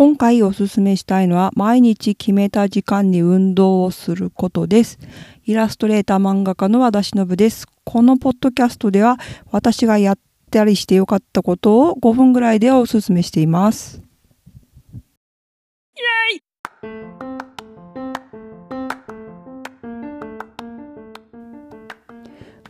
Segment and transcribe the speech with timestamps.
[0.00, 4.98] 今回おすすめしたいのは毎日決めた時間に運動をすることです。
[5.44, 7.66] イラストレーター漫画家の和田忍です。
[7.84, 9.18] このポッドキャストでは
[9.50, 10.18] 私がやっ
[10.50, 14.00] たりしてよかったことを5分ぐらいでおすすめしています。
[14.94, 14.98] イ
[16.32, 16.42] エイ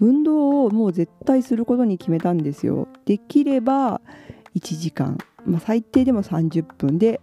[0.00, 2.88] 運動をもう絶対することに決めたんですよ。
[3.04, 4.00] できれば
[4.56, 5.16] 1時間
[5.46, 7.20] まあ、最低でも30分で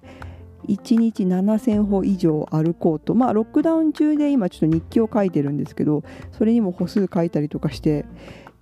[0.68, 3.16] 1日7000歩以上歩こうと。
[3.16, 8.06] まあロックダウン中で今ちょっと日記を書いてるんですけどそれにも歩数書いたりとかして。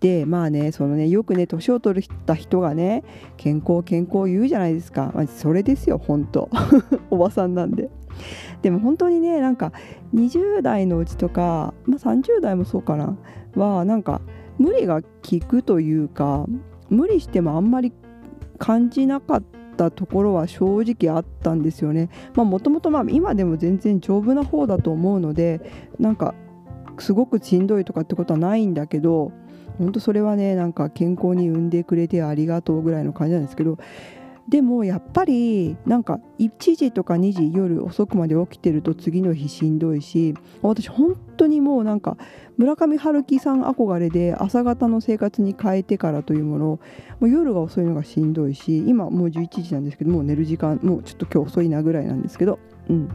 [0.01, 3.03] でまあねそのねよくね年を取った人がね
[3.37, 6.49] 健康健康言うじゃないですか、まあ、それですよ本当。
[7.09, 7.89] おばさんなんで。
[8.61, 9.71] でも本当にねなんか
[10.13, 13.17] 20代のうちとか、まあ、30代もそうかな。
[13.55, 14.21] はなんか
[14.57, 15.07] 無理が効
[15.47, 16.45] くというか
[16.89, 17.91] 無理してもあんまり
[18.57, 19.43] 感じなかっ
[19.77, 22.09] たところは正直あったんですよね。
[22.35, 25.61] もともと今でも全然丈夫な方だと思うので
[25.99, 26.33] なんか
[26.99, 29.31] すごくしんどいとかってことはないんだけど
[29.77, 33.77] 本当それはねなんか健康に産んでくれてありがとうぐらいの感じなんですけど
[34.47, 42.17] でもやっぱりなんか1時とか2時夜遅くまで起きてると次の日しんどいし私本当にもうなんか
[42.57, 46.79] 村上春樹さん憧れで朝方の生活に変えてからというものも
[47.21, 53.09] う夜が遅いのがしんどいし今もう11時なんですけどもう寝る時間もうちょっと今日遅いなぐらいなんですけどうん。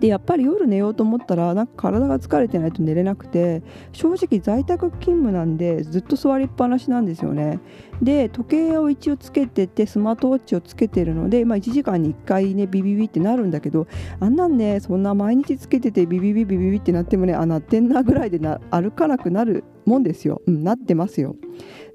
[0.00, 7.60] でやっぱり夜寝ようと思ったらなんか体が疲れてないと寝れなくて正直在宅勤務なんでずっと座りっぱなしなんですよね。
[8.00, 13.88] で時計を一応つけててスマートウォッチをつけてるので、まあ、1時間に1回ねビビビってなるんだけど
[14.20, 21.34] あんなんねそんな毎日つけててビビビビビビってなってもねあなってんなぐらいでな歩かなくなるもんですよ、うん、なってますよ。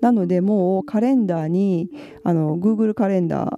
[0.02, 1.90] なのでもうカレンダーに
[2.26, 3.58] あの Google カレンダ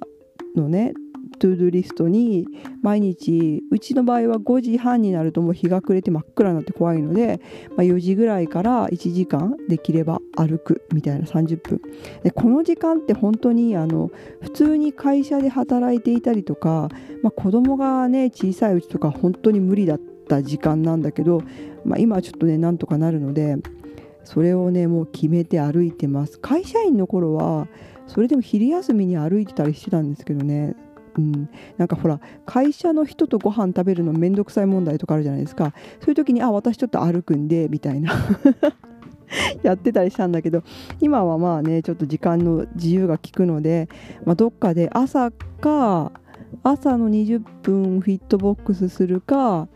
[0.56, 0.94] ーのね
[1.38, 2.48] トゥードゥリストに
[2.82, 11.82] 毎日うちの場合は5時半になるともう日が暮れて真っ暗になって怖いので、まあ、4時ぐらいから1時間できれば歩くみたいな30分。
[12.24, 16.90] でこの時間って本当にあの普通に会社で働いていたりとか、
[17.22, 21.42] まあ、子供がね小さいうちとか本当に無理だった時間なんだけど、
[21.84, 23.58] まあ、今はちょっとねなんとかなるので
[24.24, 26.40] それをねもう決めて歩いてます。
[26.40, 27.68] 会社員の頃は
[28.08, 30.76] それでも昼休みに歩いてたりしてたんですけどね。
[31.18, 35.74] うん、なんかほら会社の人とご飯食べるのめんどくさい問題とかあるじゃないですか。
[36.02, 38.14] そういう時にあ私ちょっと歩くんでみたいな。
[39.64, 40.64] やってたりしたんだけど
[41.02, 43.90] 今はまあねちょっと時間の自由が利くので、
[44.24, 46.12] まあ、どっかで朝か
[46.64, 49.68] 朝の20分フィットボックスするか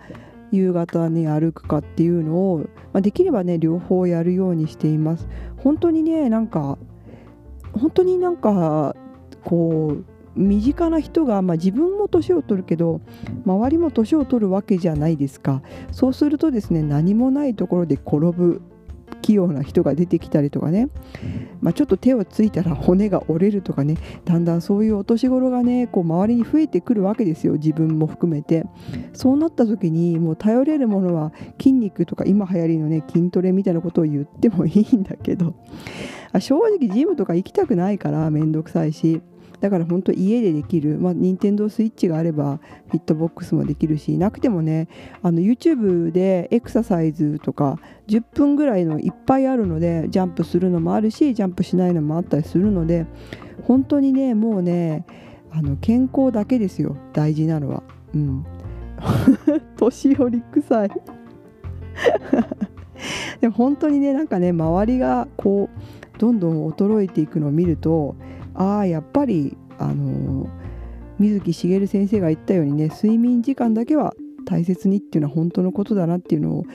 [0.51, 2.57] 夕方に歩くかっていうのを、
[2.93, 5.27] まあ、できればね両方やるようにしています。
[5.57, 6.77] 本当にねなんか
[7.73, 8.95] 本当になんか
[9.43, 10.05] こう
[10.35, 13.01] 身近な人が、まあ、自分も年を取るけど
[13.45, 15.61] 周りも年を取るわけじゃないですか。
[15.91, 18.61] そうするとですね何もないところで転ぶ
[19.21, 20.89] 器用な人が出てきたりとかね、
[21.61, 23.97] まあ、ちょっと手をついたら骨が折れるとかね。
[24.25, 27.53] だんだんそういうお年頃がねこう周りに増えてくるわけですよ。
[27.53, 28.65] 自分も含めて。
[29.13, 35.53] そうなった時にもう頼れるものは筋肉とか今流行りのね筋トレみたいなことを言ってもいいんだけど。
[36.39, 39.21] 正直ジムとか行きたくないからめんどくさいし。
[39.61, 42.59] だから本当家でできる、まあ、任天堂スイッチがあれば
[42.89, 44.87] フィットボックスもできるしなくてもね
[45.21, 53.05] あの YouTube でエクササイズとか10分ぐらいのいっぱいあるのでジャンプするのもあるしジャンプしないのもあったりするので
[53.63, 55.05] 本当にねもうね
[55.51, 57.83] あの健康だけですよ大事なのは。
[58.13, 58.45] うん。
[59.77, 60.91] 年寄り臭い。
[63.41, 68.15] でも本当にねなんかね周りがこうどんどん衰えていくのを見ると
[68.59, 70.49] ああやっぱりあの
[71.17, 74.13] 水木しげる先生が言ったようにね睡眠時間だけは
[74.45, 76.65] 大切にっていうのは本当のことだなっていうのを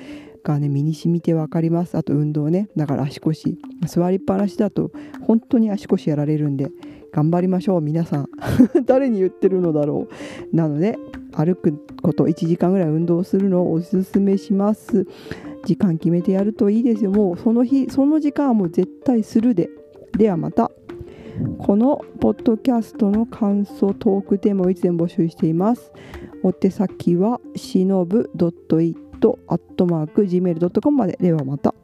[0.42, 1.96] がね身に染みて分かります。
[1.96, 4.92] あと運動ねだから足腰座りっぱなしだと
[5.26, 6.70] 本当に足腰やられるんで
[7.12, 8.28] 頑張りましょう皆さん。
[8.86, 10.08] 誰に言ってるのだろ
[10.52, 10.56] う。
[10.56, 10.98] なので
[11.32, 15.06] 歩くこと1時間ぐらい運動するのをおすすめします。
[15.66, 17.10] 時間決めてやるといいですよ。
[17.10, 19.68] もうその日その時間はもう絶対するで。
[20.16, 20.70] ではまた。
[21.58, 25.92] このポッドキャストの感想トークテーマをいつでも募集しています。
[26.42, 31.18] お手先はしのぶ .it.gmail.com まで。
[31.20, 31.74] ではまた。